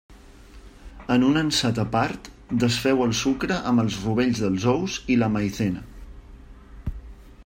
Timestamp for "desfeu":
2.63-3.03